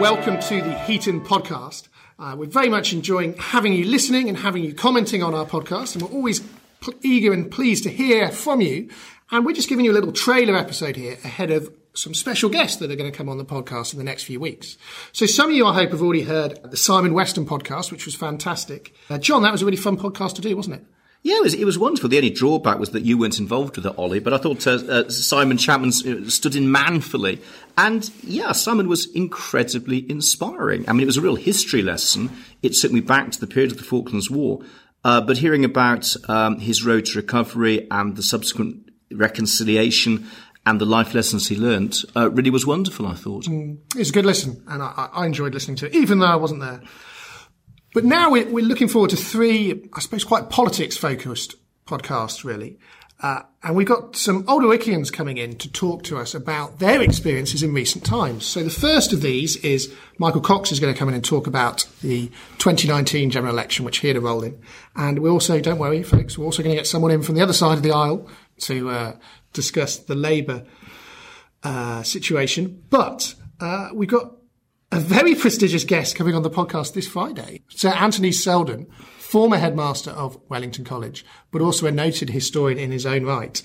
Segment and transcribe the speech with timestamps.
[0.00, 1.88] welcome to the Heaton podcast.
[2.18, 5.94] Uh, we're very much enjoying having you listening and having you commenting on our podcast,
[5.94, 6.40] and we're always
[6.80, 8.90] pl- eager and pleased to hear from you.
[9.30, 12.76] And we're just giving you a little trailer episode here ahead of some special guests
[12.76, 14.76] that are going to come on the podcast in the next few weeks.
[15.12, 18.14] So some of you, I hope, have already heard the Simon Weston podcast, which was
[18.14, 18.94] fantastic.
[19.08, 20.84] Uh, John, that was a really fun podcast to do, wasn't it?
[21.26, 22.08] Yeah, it was, it was wonderful.
[22.08, 24.78] The only drawback was that you weren't involved with it, Ollie, but I thought uh,
[24.88, 27.42] uh, Simon Chapman uh, stood in manfully.
[27.76, 30.88] And yeah, Simon was incredibly inspiring.
[30.88, 32.30] I mean, it was a real history lesson.
[32.62, 34.60] It took me back to the period of the Falklands War.
[35.02, 40.28] Uh, but hearing about um, his road to recovery and the subsequent reconciliation
[40.64, 43.46] and the life lessons he learnt uh, really was wonderful, I thought.
[43.46, 46.26] Mm, it was a good listen, and I, I enjoyed listening to it, even though
[46.26, 46.82] I wasn't there.
[47.96, 51.54] But now we're, we're looking forward to three, I suppose, quite politics focused
[51.86, 52.78] podcasts, really.
[53.22, 57.00] Uh, and we've got some Old Warwickians coming in to talk to us about their
[57.00, 58.44] experiences in recent times.
[58.44, 61.46] So the first of these is Michael Cox is going to come in and talk
[61.46, 62.26] about the
[62.58, 64.60] 2019 general election, which he had a role in.
[64.94, 67.40] And we also, don't worry, folks, we're also going to get someone in from the
[67.40, 69.16] other side of the aisle to uh,
[69.54, 70.66] discuss the Labour
[71.62, 72.84] uh, situation.
[72.90, 74.34] But uh, we've got
[74.92, 77.62] a very prestigious guest coming on the podcast this Friday.
[77.68, 78.86] Sir Anthony Seldon,
[79.18, 83.60] former headmaster of Wellington College, but also a noted historian in his own right.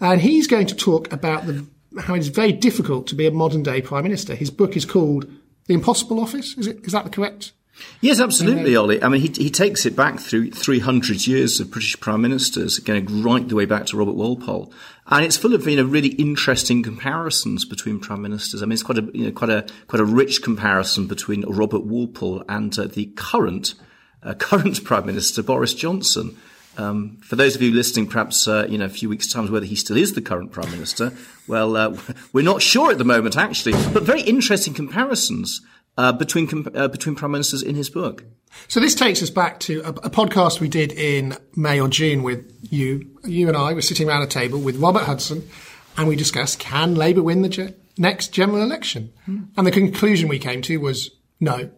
[0.00, 1.66] And he's going to talk about the,
[2.00, 4.34] how it's very difficult to be a modern day prime minister.
[4.34, 5.30] His book is called
[5.66, 6.56] The Impossible Office.
[6.58, 7.52] Is it, is that the correct
[8.00, 9.02] Yes, absolutely, Ollie.
[9.02, 13.22] I mean, he, he takes it back through 300 years of British prime ministers, going
[13.22, 14.72] right the way back to Robert Walpole,
[15.08, 18.62] and it's full of you know really interesting comparisons between prime ministers.
[18.62, 21.84] I mean, it's quite a you know quite a quite a rich comparison between Robert
[21.84, 23.74] Walpole and uh, the current
[24.22, 26.36] uh, current prime minister Boris Johnson.
[26.78, 29.64] Um, for those of you listening, perhaps uh, you know a few weeks' time, whether
[29.64, 31.12] he still is the current prime minister.
[31.48, 31.96] Well, uh,
[32.32, 35.62] we're not sure at the moment, actually, but very interesting comparisons
[35.96, 38.24] uh, between uh, between prime ministers in his book.
[38.68, 42.22] So this takes us back to a, a, podcast we did in May or June
[42.22, 43.18] with you.
[43.24, 45.48] You and I were sitting around a table with Robert Hudson,
[45.96, 49.12] and we discussed can Labour win the ge- next general election?
[49.24, 49.44] Hmm.
[49.56, 51.70] And the conclusion we came to was no.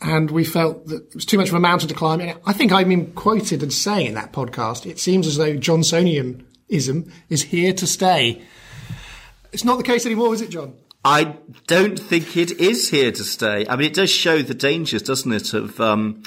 [0.00, 2.20] And we felt that it was too much of a mountain to climb.
[2.20, 5.56] And I think I've been quoted as saying in that podcast, it seems as though
[5.56, 8.42] Johnsonianism is here to stay.
[9.50, 10.74] It's not the case anymore, is it, John?
[11.04, 11.36] I
[11.66, 13.66] don't think it is here to stay.
[13.68, 16.22] I mean, it does show the dangers, doesn't it, of um,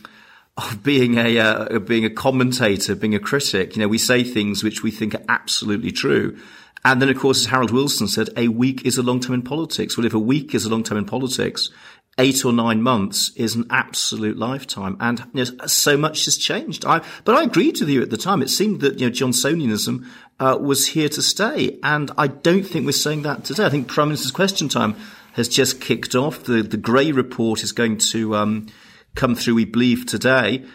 [0.58, 3.76] of being a uh, being a commentator, being a critic.
[3.76, 6.38] You know, we say things which we think are absolutely true.
[6.84, 9.44] And then, of course, as Harold Wilson said, a week is a long time in
[9.44, 9.98] politics.
[9.98, 11.70] Well, if a week is a long time in politics,
[12.17, 14.97] eight or nine months is an absolute lifetime.
[14.99, 16.85] And you know, so much has changed.
[16.85, 18.41] I, but I agreed with you at the time.
[18.41, 20.05] It seemed that, you know, Johnsonianism
[20.39, 21.79] uh, was here to stay.
[21.83, 23.66] And I don't think we're saying that today.
[23.66, 24.95] I think Prime Minister's Question Time
[25.33, 26.44] has just kicked off.
[26.44, 28.67] The, the Gray report is going to um,
[29.16, 30.66] come through, we believe, today.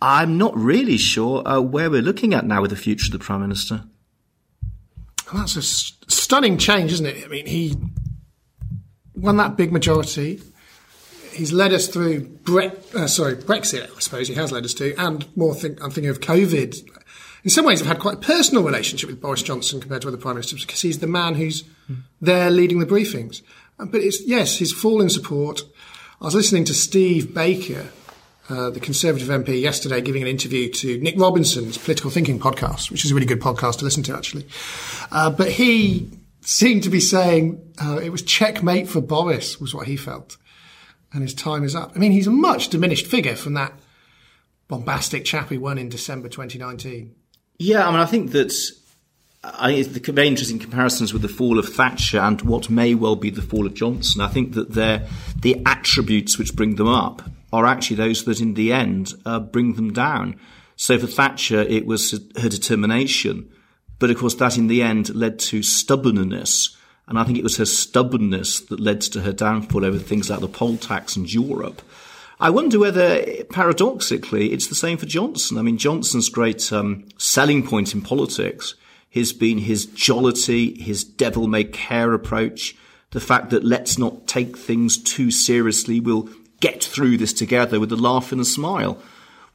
[0.00, 3.24] I'm not really sure uh, where we're looking at now with the future of the
[3.24, 3.84] Prime Minister.
[5.32, 7.24] Well, that's a st- stunning change, isn't it?
[7.24, 7.76] I mean, he
[9.14, 10.40] won that big majority
[11.36, 14.94] he's led us through Bre- uh, sorry Brexit, I suppose he has led us to,
[14.96, 15.54] and more.
[15.54, 16.76] Think, I'm thinking of COVID.
[17.44, 20.16] In some ways, I've had quite a personal relationship with Boris Johnson compared to other
[20.16, 21.64] prime ministers because he's the man who's
[22.20, 23.42] there leading the briefings.
[23.78, 25.62] Uh, but it's yes, his fall in support.
[26.20, 27.86] I was listening to Steve Baker,
[28.48, 33.04] uh, the Conservative MP, yesterday giving an interview to Nick Robinson's Political Thinking podcast, which
[33.04, 34.46] is a really good podcast to listen to, actually.
[35.12, 36.10] Uh, but he
[36.40, 40.36] seemed to be saying uh, it was checkmate for Boris, was what he felt
[41.12, 41.92] and his time is up.
[41.94, 43.72] I mean, he's a much diminished figure from that
[44.68, 47.14] bombastic chap he won in December 2019.
[47.58, 48.52] Yeah, I mean, I think that
[49.44, 53.16] I think the very interesting comparisons with the fall of Thatcher and what may well
[53.16, 54.20] be the fall of Johnson.
[54.20, 55.06] I think that they're,
[55.40, 59.74] the attributes which bring them up are actually those that in the end uh, bring
[59.74, 60.38] them down.
[60.74, 63.48] So for Thatcher, it was her determination.
[63.98, 66.76] But of course, that in the end led to stubbornness
[67.08, 70.40] and I think it was her stubbornness that led to her downfall over things like
[70.40, 71.82] the poll tax and Europe.
[72.38, 75.56] I wonder whether, paradoxically, it's the same for Johnson.
[75.56, 78.74] I mean, Johnson's great um, selling point in politics
[79.14, 82.76] has been his jollity, his devil may care approach,
[83.12, 86.28] the fact that let's not take things too seriously, we'll
[86.60, 89.00] get through this together with a laugh and a smile.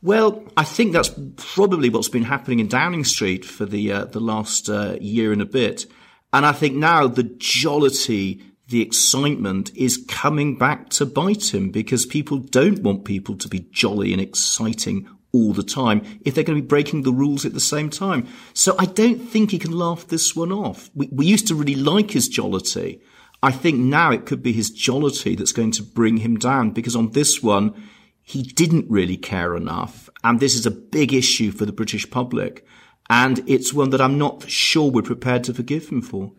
[0.02, 4.20] Well, I think that's probably what's been happening in Downing Street for the uh, the
[4.20, 5.86] last uh, year and a bit.
[6.34, 12.06] And I think now the jollity, the excitement is coming back to bite him because
[12.06, 16.58] people don't want people to be jolly and exciting all the time if they're going
[16.58, 18.28] to be breaking the rules at the same time.
[18.54, 20.90] So I don't think he can laugh this one off.
[20.94, 23.02] We, we used to really like his jollity.
[23.44, 26.96] I think now it could be his jollity that's going to bring him down because
[26.96, 27.74] on this one,
[28.22, 30.10] he didn't really care enough.
[30.24, 32.66] And this is a big issue for the British public.
[33.12, 36.32] And it's one that I'm not sure we're prepared to forgive him for.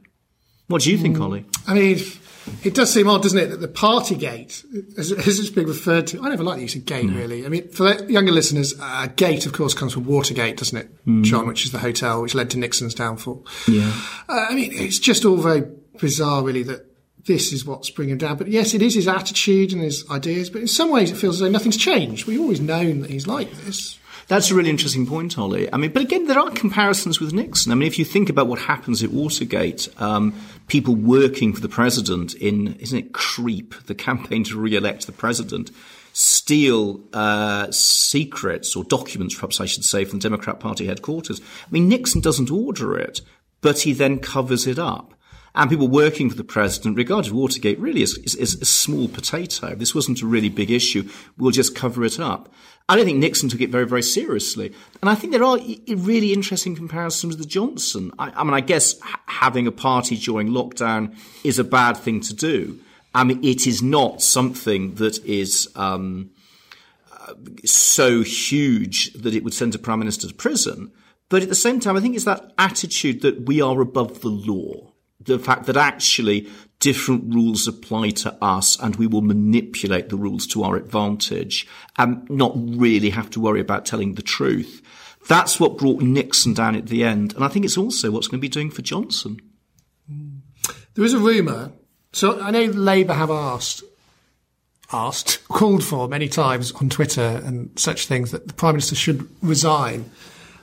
[0.68, 1.22] What do you think, mm.
[1.22, 1.44] Ollie?
[1.66, 1.98] I mean,
[2.64, 4.64] it does seem odd, doesn't it, that the party gate,
[4.96, 7.18] as, as it's being referred to, I never like the use of gate, no.
[7.18, 7.44] really.
[7.44, 11.24] I mean, for younger listeners, uh, gate, of course, comes from Watergate, doesn't it, mm.
[11.24, 13.46] John, which is the hotel which led to Nixon's downfall.
[13.68, 13.92] Yeah.
[14.26, 15.64] Uh, I mean, it's just all very
[16.00, 16.86] bizarre, really, that
[17.26, 18.38] this is what's bringing him down.
[18.38, 21.36] But yes, it is his attitude and his ideas, but in some ways it feels
[21.36, 22.26] as though nothing's changed.
[22.26, 23.98] We've always known that he's like this.
[24.28, 25.72] That's a really interesting point, Ollie.
[25.72, 27.72] I mean, but again, there are comparisons with Nixon.
[27.72, 30.34] I mean, if you think about what happens at Watergate, um,
[30.68, 35.70] people working for the president in, isn't it CREEP, the campaign to re-elect the president,
[36.12, 41.40] steal uh, secrets or documents, perhaps I should say, from the Democrat Party headquarters.
[41.40, 43.22] I mean, Nixon doesn't order it,
[43.60, 45.14] but he then covers it up.
[45.54, 49.74] And people working for the president regarded Watergate really as, as, as, a small potato.
[49.74, 51.08] This wasn't a really big issue.
[51.36, 52.50] We'll just cover it up.
[52.88, 54.74] I don't think Nixon took it very, very seriously.
[55.00, 55.58] And I think there are
[55.88, 58.12] really interesting comparisons with Johnson.
[58.18, 58.96] I, I mean, I guess
[59.26, 62.80] having a party during lockdown is a bad thing to do.
[63.14, 66.30] I mean, it is not something that is um,
[67.64, 70.92] so huge that it would send a prime minister to prison.
[71.28, 74.28] But at the same time, I think it's that attitude that we are above the
[74.28, 74.92] law
[75.24, 76.48] the fact that actually
[76.82, 81.64] different rules apply to us and we will manipulate the rules to our advantage
[81.96, 84.82] and not really have to worry about telling the truth.
[85.28, 87.34] That's what brought Nixon down at the end.
[87.34, 89.40] And I think it's also what's going to be doing for Johnson.
[90.10, 90.40] Mm.
[90.94, 91.70] There is a rumour.
[92.12, 93.84] So I know Labour have asked,
[94.92, 99.28] asked, called for many times on Twitter and such things that the Prime Minister should
[99.40, 100.10] resign.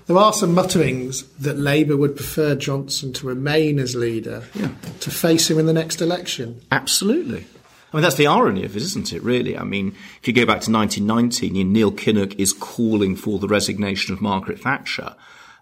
[0.10, 4.72] There are some mutterings that Labour would prefer Johnson to remain as leader yeah.
[5.02, 6.62] to face him in the next election.
[6.72, 7.46] Absolutely.
[7.94, 9.56] I mean, that's the irony of it, isn't it, really?
[9.56, 14.12] I mean, if you go back to 1919, Neil Kinnock is calling for the resignation
[14.12, 15.16] of Margaret Thatcher.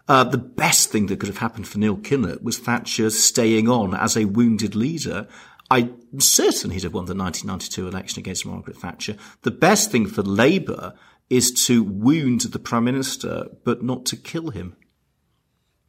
[0.07, 3.94] Uh, the best thing that could have happened for Neil Kinnock was Thatcher staying on
[3.94, 5.27] as a wounded leader.
[5.69, 9.17] I'm certain he'd have won the 1992 election against Margaret Thatcher.
[9.41, 10.94] The best thing for Labour
[11.29, 14.75] is to wound the prime minister, but not to kill him.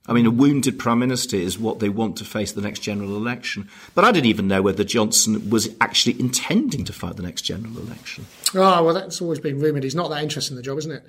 [0.08, 3.14] I mean, a wounded prime minister is what they want to face the next general
[3.14, 3.68] election.
[3.94, 7.78] But I didn't even know whether Johnson was actually intending to fight the next general
[7.78, 8.24] election.
[8.54, 9.84] Oh, well, that's always been rumoured.
[9.84, 11.04] He's not that interested in the job, isn't it?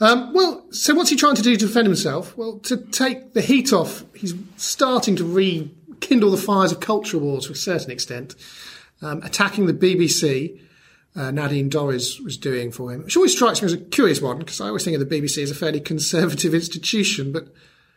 [0.00, 2.36] Um, well, so what's he trying to do to defend himself?
[2.36, 7.46] Well, to take the heat off, he's starting to rekindle the fires of culture wars
[7.46, 8.34] to a certain extent,
[9.00, 10.58] um, attacking the BBC
[11.16, 14.38] uh, Nadine Dorries was doing for him, which always strikes me as a curious one
[14.38, 17.48] because I always think of the BBC as a fairly conservative institution, but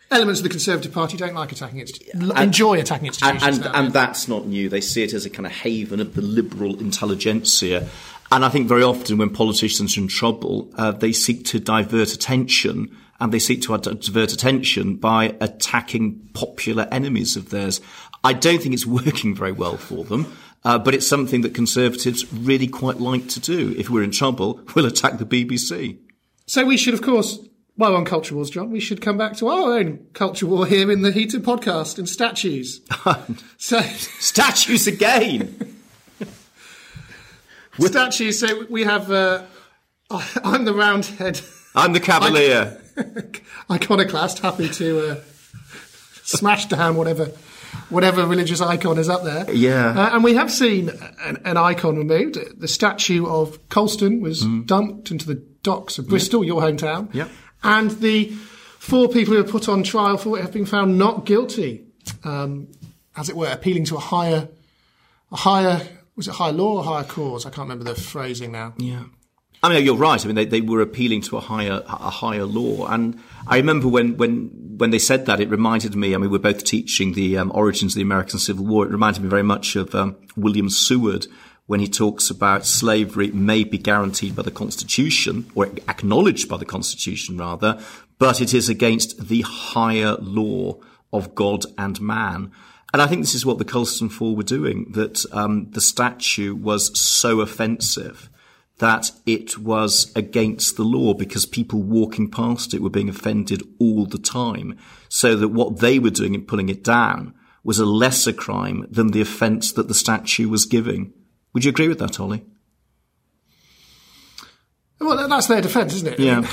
[0.10, 3.44] elements of the Conservative Party don't like attacking it, enjoy attacking institutions.
[3.44, 4.70] And, and, and, that's not new.
[4.70, 7.88] They see it as a kind of haven of the liberal intelligentsia.
[8.32, 12.14] And I think very often when politicians are in trouble, uh, they seek to divert
[12.14, 17.80] attention and they seek to divert attention by attacking popular enemies of theirs.
[18.24, 20.34] I don't think it's working very well for them.
[20.66, 23.76] Uh, but it's something that Conservatives really quite like to do.
[23.78, 25.98] If we're in trouble, we'll attack the BBC.
[26.46, 27.40] So we should, of course,
[27.76, 30.90] while on culture wars, John, we should come back to our own culture war here
[30.90, 32.82] in the Heated podcast and statues.
[33.58, 33.82] so
[34.20, 35.78] statues again.
[37.80, 38.40] statues.
[38.40, 39.12] So we have.
[39.12, 39.44] Uh,
[40.44, 41.42] I'm the Roundhead.
[41.76, 42.80] I'm the Cavalier.
[43.72, 45.16] Iconoclast, happy to uh,
[46.24, 47.32] smash down whatever
[47.90, 49.52] whatever religious icon is up there.
[49.54, 49.90] Yeah.
[49.90, 50.90] Uh, and we have seen
[51.24, 52.38] an, an, icon removed.
[52.60, 54.66] The statue of Colston was mm.
[54.66, 57.14] dumped into the docks of Bristol, your hometown.
[57.14, 57.28] Yeah.
[57.64, 58.30] And the
[58.80, 61.86] four people who were put on trial for it have been found not guilty,
[62.24, 62.68] um,
[63.16, 64.50] as it were, appealing to a higher,
[65.32, 65.82] a higher,
[66.16, 67.46] was it higher law or higher cause?
[67.46, 68.74] I can't remember the phrasing now.
[68.78, 69.04] Yeah.
[69.64, 70.22] I mean, you're right.
[70.22, 73.18] I mean, they, they were appealing to a higher a higher law, and
[73.48, 76.14] I remember when when when they said that, it reminded me.
[76.14, 78.86] I mean, we're both teaching the um, origins of the American Civil War.
[78.86, 81.28] It reminded me very much of um, William Seward
[81.66, 86.66] when he talks about slavery may be guaranteed by the Constitution or acknowledged by the
[86.66, 87.80] Constitution, rather,
[88.20, 90.78] but it is against the higher law
[91.14, 92.52] of God and man.
[92.92, 94.92] And I think this is what the Colston Four were doing.
[94.92, 98.30] That um, the statue was so offensive
[98.84, 104.06] that it was against the law because people walking past it were being offended all
[104.06, 104.78] the time.
[105.08, 109.12] So that what they were doing in pulling it down was a lesser crime than
[109.12, 111.14] the offence that the statue was giving.
[111.54, 112.44] Would you agree with that, Ollie?
[115.00, 116.20] Well, that's their defence, isn't it?
[116.20, 116.46] Yeah.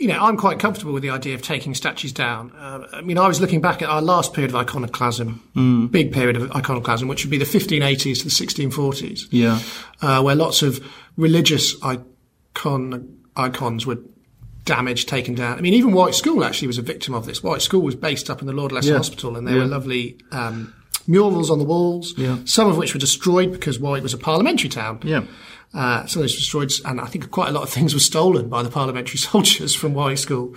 [0.00, 2.52] You know, I'm quite comfortable with the idea of taking statues down.
[2.52, 5.90] Uh, I mean, I was looking back at our last period of iconoclasm, mm.
[5.90, 9.28] big period of iconoclasm, which would be the 1580s to the 1640s.
[9.30, 9.60] Yeah.
[10.00, 10.82] Uh, where lots of
[11.18, 13.98] religious icon, icons were
[14.64, 15.58] damaged, taken down.
[15.58, 17.42] I mean, even White School actually was a victim of this.
[17.42, 18.96] White School was based up in the Lord Leycester yeah.
[18.96, 19.64] Hospital, and there yeah.
[19.64, 20.72] were lovely um,
[21.06, 22.38] murals on the walls, yeah.
[22.46, 25.00] some of which were destroyed because Warwick was a parliamentary town.
[25.04, 25.24] Yeah.
[25.72, 28.00] Uh, some of those were destroyed, and I think quite a lot of things were
[28.00, 30.54] stolen by the parliamentary soldiers from Warwick School.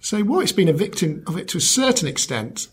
[0.00, 2.68] So Warwick's been a victim of it to a certain extent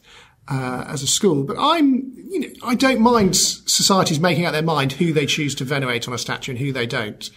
[0.50, 4.64] uh, as a school, but I'm, you know, I don't mind societies making up their
[4.64, 7.30] mind who they choose to venerate on a statue and who they don't.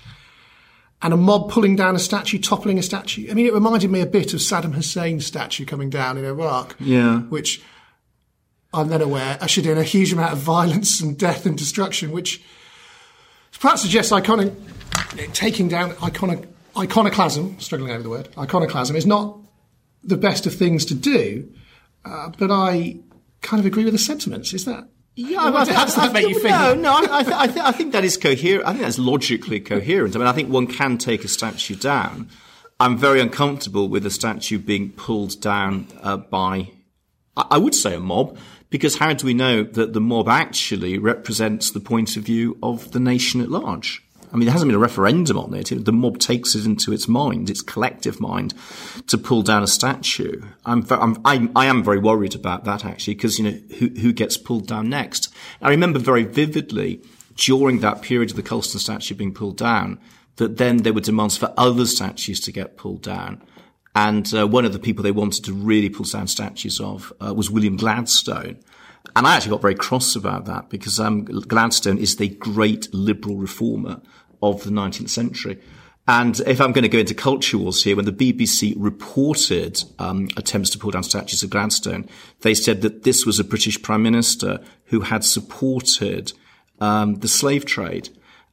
[1.02, 3.28] And a mob pulling down a statue, toppling a statue.
[3.30, 6.76] I mean, it reminded me a bit of Saddam Hussein's statue coming down in Iraq.
[6.78, 7.22] Yeah.
[7.22, 7.60] Which
[8.72, 12.42] I'm then aware ushered in a huge amount of violence and death and destruction, which
[13.62, 14.54] perhaps suggests iconic,
[15.32, 19.38] taking down iconic, iconoclasm, struggling over the word, iconoclasm is not
[20.02, 21.48] the best of things to do,
[22.04, 22.98] uh, but I
[23.40, 24.52] kind of agree with the sentiments.
[24.52, 26.50] Is that yeah, I, I, how does that I, make you feel?
[26.50, 28.66] No, no, I, I, th- I, th- I, think that is coherent.
[28.66, 30.16] I think that's logically coherent.
[30.16, 32.30] I mean, I think one can take a statue down.
[32.80, 36.72] I'm very uncomfortable with a statue being pulled down uh, by,
[37.36, 38.36] I would say, a mob,
[38.72, 42.90] because how do we know that the mob actually represents the point of view of
[42.92, 44.02] the nation at large?
[44.32, 45.84] I mean, there hasn't been a referendum on it.
[45.84, 48.54] The mob takes it into its mind, its collective mind,
[49.08, 50.40] to pull down a statue.
[50.64, 54.12] I'm, I'm, I'm I am very worried about that actually, because you know who who
[54.14, 55.32] gets pulled down next.
[55.60, 57.02] I remember very vividly
[57.36, 60.00] during that period of the Colston statue being pulled down
[60.36, 63.42] that then there were demands for other statues to get pulled down.
[63.94, 67.34] And uh, one of the people they wanted to really pull down statues of uh,
[67.34, 68.58] was William Gladstone.
[69.14, 73.36] And I actually got very cross about that because um, Gladstone is the great liberal
[73.36, 74.00] reformer
[74.42, 75.60] of the 19th century.
[76.08, 80.28] And if I'm going to go into culture wars here, when the BBC reported um,
[80.36, 82.08] attempts to pull down statues of Gladstone,
[82.40, 86.32] they said that this was a British prime minister who had supported
[86.80, 88.08] um, the slave trade.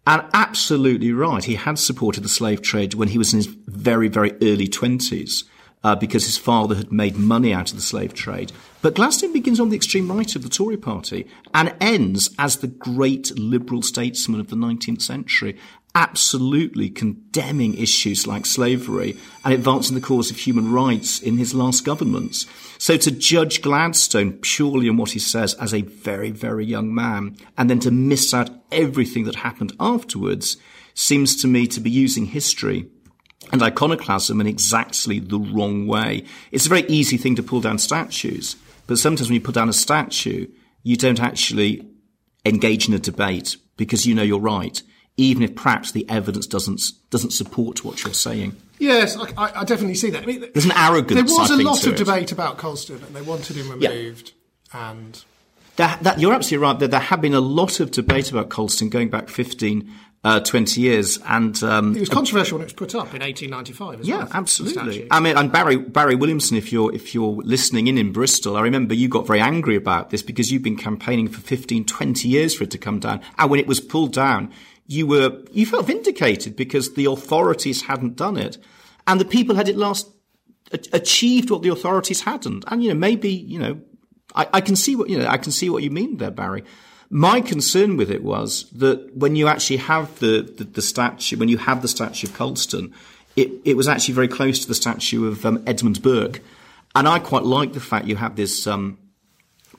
[0.09, 4.07] And absolutely right, he had supported the slave trade when he was in his very,
[4.07, 5.43] very early 20s
[5.83, 8.51] uh, because his father had made money out of the slave trade.
[8.81, 12.67] But Gladstone begins on the extreme right of the Tory party and ends as the
[12.67, 15.55] great liberal statesman of the 19th century,
[15.95, 21.83] absolutely condemning issues like slavery and advancing the cause of human rights in his last
[21.83, 22.45] governments.
[22.77, 27.37] So to judge Gladstone purely on what he says as a very, very young man
[27.57, 30.57] and then to miss out everything that happened afterwards
[30.93, 32.89] seems to me to be using history
[33.51, 36.23] and iconoclasm in exactly the wrong way.
[36.51, 38.55] It's a very easy thing to pull down statues,
[38.85, 40.47] but sometimes when you put down a statue,
[40.83, 41.87] you don't actually
[42.45, 44.81] engage in a debate because you know you're right,
[45.19, 48.55] even if perhaps the evidence doesn't doesn't support what you're saying.
[48.79, 50.23] Yes, I, I definitely see that.
[50.23, 51.13] I mean, There's an arrogance.
[51.13, 51.97] There was a lot of it.
[51.97, 54.33] debate about Colston, and they wanted him removed,
[54.73, 54.91] yeah.
[54.91, 55.23] and.
[55.75, 56.77] That, that, you're absolutely right.
[56.77, 59.89] That there have been a lot of debate about Colston going back 15,
[60.23, 61.19] uh, 20 years.
[61.25, 64.27] And um, it was controversial when it was put up in 1895 yeah, well.
[64.33, 65.07] absolutely.
[65.11, 68.61] I mean, and Barry Barry Williamson, if you're if you're listening in in Bristol, I
[68.61, 72.55] remember you got very angry about this because you've been campaigning for 15, 20 years
[72.55, 74.51] for it to come down, and when it was pulled down,
[74.89, 78.57] you were you felt vindicated because the authorities hadn't done it,
[79.05, 80.09] and the people had at last
[80.91, 82.65] achieved what the authorities hadn't.
[82.67, 83.79] And you know, maybe you know,
[84.33, 86.63] I, I can see what you know, I can see what you mean there, Barry.
[87.11, 91.49] My concern with it was that when you actually have the, the, the statue, when
[91.49, 92.93] you have the statue of Colston,
[93.35, 96.41] it, it was actually very close to the statue of um, Edmund Burke.
[96.95, 98.99] And I quite like the fact you have this um,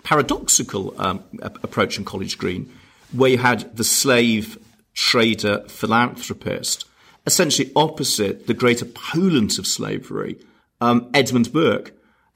[0.03, 2.73] paradoxical um, approach in College Green,
[3.13, 4.59] where you had the slave
[4.95, 6.85] trader philanthropist,
[7.27, 10.39] essentially opposite the great opponent of slavery,
[10.81, 11.95] um, Edmund Burke,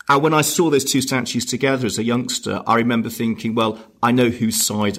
[0.08, 3.78] and when I saw those two statues together as a youngster, I remember thinking, well,
[4.02, 4.99] I know whose side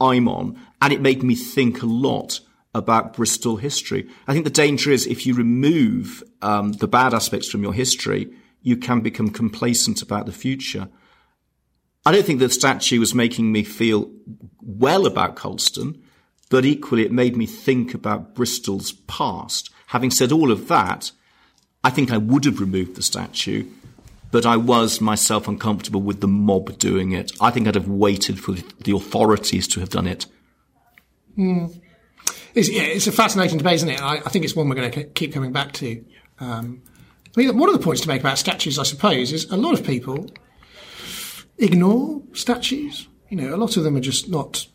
[0.00, 0.58] I'm on.
[0.80, 2.40] And it made me think a lot
[2.74, 4.08] about Bristol history.
[4.26, 8.32] I think the danger is if you remove um, the bad aspects from your history,
[8.62, 10.88] you can become complacent about the future.
[12.06, 14.10] I don't think the statue was making me feel
[14.62, 16.02] well about Colston,
[16.50, 19.70] but equally it made me think about Bristol's past.
[19.88, 21.12] Having said all of that,
[21.82, 23.64] I think I would have removed the statue
[24.30, 27.32] but I was myself uncomfortable with the mob doing it.
[27.40, 30.26] I think I'd have waited for the authorities to have done it.
[31.36, 31.80] Mm.
[32.54, 34.02] It's, yeah, it's a fascinating debate, isn't it?
[34.02, 36.04] I, I think it's one we're going to keep coming back to.
[36.40, 36.82] Um,
[37.36, 39.78] I mean, one of the points to make about statues, I suppose, is a lot
[39.78, 40.26] of people
[41.56, 43.08] ignore statues.
[43.28, 44.66] You know, a lot of them are just not.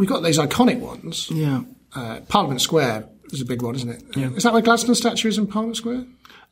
[0.00, 1.30] We've got those iconic ones.
[1.30, 1.62] Yeah.
[1.94, 4.02] Uh, Parliament Square is a big one, isn't it?
[4.16, 4.30] Yeah.
[4.30, 6.04] Is that where Gladstone's statue is in Parliament Square?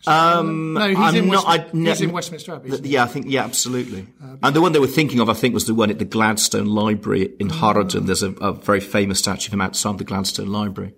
[0.06, 2.92] Um, No, he's in not- West- I- no- he's in Westminster Abbey, isn't he?
[2.92, 4.06] Yeah, I think yeah, absolutely.
[4.42, 6.66] and the one they were thinking of, I think, was the one at the Gladstone
[6.66, 8.06] Library in Harrogate.
[8.06, 10.92] There's a, a very famous statue of him outside the Gladstone Library,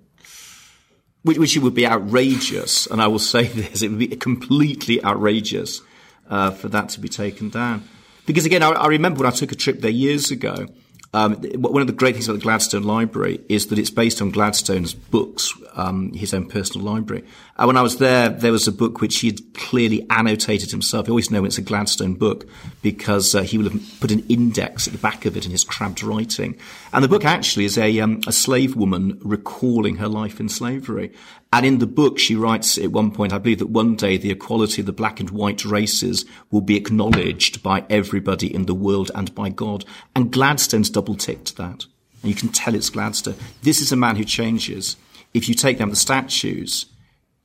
[1.23, 2.87] which, which would be outrageous.
[2.87, 5.81] And I will say this: it would be completely outrageous
[6.29, 7.85] uh, for that to be taken down.
[8.27, 10.67] Because again, I, I remember when I took a trip there years ago.
[11.13, 14.31] Um, one of the great things about the Gladstone Library is that it's based on
[14.31, 17.25] Gladstone's books, um, his own personal library.
[17.61, 21.07] And when I was there, there was a book which he had clearly annotated himself.
[21.07, 22.49] You always know when it's a Gladstone book
[22.81, 25.63] because uh, he will have put an index at the back of it in his
[25.63, 26.59] crabbed writing.
[26.95, 31.13] And the book actually is a, um, a slave woman recalling her life in slavery.
[31.53, 34.31] And in the book, she writes at one point, I believe that one day the
[34.31, 39.11] equality of the black and white races will be acknowledged by everybody in the world
[39.15, 39.85] and by God.
[40.17, 41.85] And Gladstone's double ticked that.
[42.23, 43.37] And you can tell it's Gladstone.
[43.63, 44.97] This is a man who changes.
[45.35, 46.87] If you take down the statues,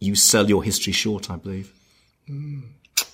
[0.05, 1.73] you sell your history short, I believe.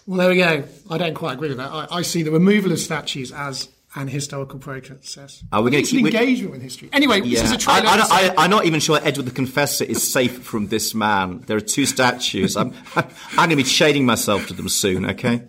[0.08, 0.64] Well, there we go.
[0.90, 1.72] I don't quite agree with that.
[1.72, 5.44] I, I see the removal of statues as an historical process.
[5.52, 6.90] Are we keep- we- engagement with history.
[6.94, 7.88] Anyway, this is a I, trailer.
[7.88, 11.44] I, I'm not even sure Edward the Confessor is safe from this man.
[11.48, 12.56] There are two statues.
[12.56, 13.06] I'm, I'm
[13.36, 15.42] going to be shading myself to them soon, okay?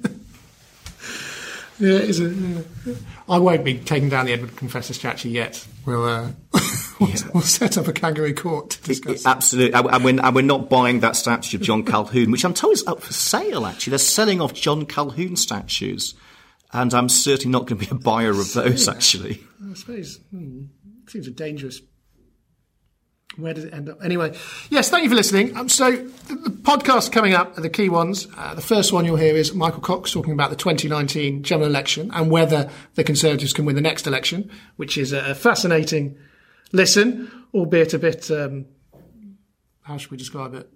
[1.78, 2.94] Yeah, it is a, yeah.
[3.28, 5.64] I won't be taking down the Edward the Confessor statue yet.
[5.86, 6.28] We'll, uh,
[7.02, 9.20] we'll, we'll set up a kangaroo court to discuss.
[9.20, 9.26] it.
[9.26, 9.74] Absolutely.
[9.78, 12.74] And and we're, and we're not buying that statue of John Calhoun, which I'm told
[12.74, 13.92] is up for sale, actually.
[13.92, 16.14] They're selling off John Calhoun statues.
[16.72, 19.42] And I'm certainly not going to be a buyer of those, actually.
[19.70, 20.64] I suppose hmm,
[21.06, 21.80] seems a dangerous.
[23.36, 24.02] Where does it end up?
[24.04, 24.36] Anyway,
[24.68, 25.56] yes, thank you for listening.
[25.56, 28.26] Um, so the, the podcast coming up are the key ones.
[28.36, 32.10] Uh, the first one you'll hear is Michael Cox talking about the 2019 general election
[32.12, 36.18] and whether the Conservatives can win the next election, which is a, a fascinating
[36.72, 38.30] listen, albeit a bit.
[38.30, 38.66] Um,
[39.82, 40.68] how should we describe it?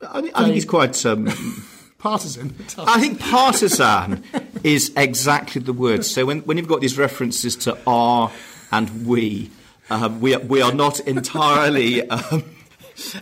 [0.00, 1.04] I, think- I think he's quite.
[1.06, 1.28] Um,
[1.98, 2.52] Partisan.
[2.78, 4.24] I think partisan
[4.64, 6.04] is exactly the word.
[6.04, 8.32] So when, when you've got these references to "our"
[8.72, 9.52] and "we,"
[9.88, 12.42] um, we, are, we are not entirely um,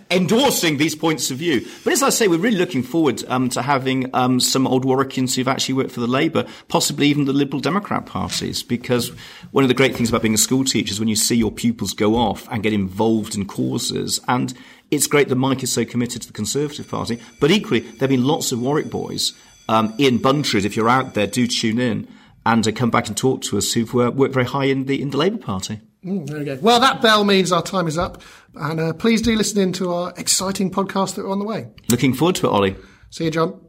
[0.09, 1.65] endorsing these points of view.
[1.83, 5.35] But as I say, we're really looking forward um, to having um, some old Warwickians
[5.35, 9.09] who've actually worked for the Labour, possibly even the Liberal Democrat parties, because
[9.51, 11.51] one of the great things about being a school teacher is when you see your
[11.51, 14.53] pupils go off and get involved in causes and
[14.91, 18.09] it's great that Mike is so committed to the Conservative Party, but equally, there have
[18.09, 19.31] been lots of Warwick boys.
[19.69, 22.09] Um, Ian Buntred, if you're out there, do tune in
[22.45, 25.01] and uh, come back and talk to us who've uh, worked very high in the,
[25.01, 25.79] in the Labour Party.
[26.05, 26.57] Mm, there we go.
[26.61, 28.21] Well, that bell means our time is up.
[28.55, 31.67] And uh, please do listen in to our exciting podcast that are on the way.
[31.89, 32.75] Looking forward to it, Ollie.
[33.09, 33.59] See you, John.